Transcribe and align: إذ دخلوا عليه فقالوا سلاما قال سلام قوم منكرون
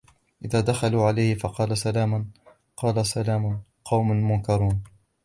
إذ 0.45 0.61
دخلوا 0.61 1.05
عليه 1.05 1.35
فقالوا 1.35 1.75
سلاما 1.75 2.25
قال 2.77 3.05
سلام 3.05 3.63
قوم 3.85 4.11
منكرون 4.31 4.83